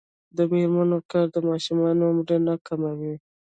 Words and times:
د 0.37 0.39
میرمنو 0.51 0.97
کار 1.11 1.25
د 1.35 1.37
ماشومانو 1.49 2.03
مړینه 2.17 2.53
کموي. 2.67 3.15